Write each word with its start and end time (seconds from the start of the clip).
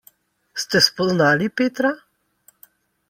Ste 0.63 0.81
spoznali 0.87 1.49
Petra? 1.61 1.93